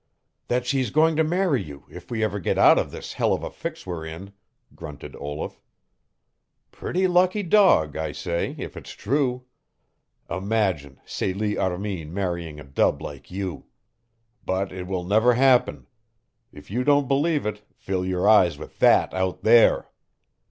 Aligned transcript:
"That 0.47 0.65
she's 0.65 0.89
going 0.89 1.15
to 1.17 1.23
marry 1.23 1.61
you 1.61 1.85
if 1.87 2.09
we 2.09 2.23
ever 2.23 2.39
get 2.39 2.57
out 2.57 2.79
of 2.79 2.89
this 2.89 3.13
hell 3.13 3.33
of 3.33 3.43
a 3.43 3.51
fix 3.51 3.85
we're 3.85 4.03
in," 4.03 4.33
grunted 4.73 5.15
Olaf. 5.15 5.61
"Pretty 6.71 7.05
lucky 7.05 7.43
dog, 7.43 7.95
I 7.95 8.11
say, 8.11 8.55
if 8.57 8.75
it's 8.75 8.93
true. 8.93 9.45
Imagine 10.27 10.99
Celie 11.05 11.55
Armin 11.55 12.11
marrying 12.11 12.59
a 12.59 12.63
dub 12.63 12.99
like 12.99 13.29
you! 13.29 13.65
But 14.43 14.71
it 14.71 14.87
will 14.87 15.03
never 15.03 15.35
happen. 15.35 15.85
If 16.51 16.71
you 16.71 16.83
don't 16.83 17.07
believe 17.07 17.45
it 17.45 17.61
fill 17.75 18.03
your 18.03 18.27
eyes 18.27 18.57
with 18.57 18.79
that 18.79 19.13
out 19.13 19.43
there!" 19.43 19.91